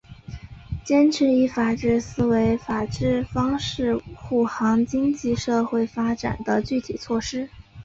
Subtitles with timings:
[0.83, 7.47] 坚持以法治思维法治方式护航经济社会发展的具体措施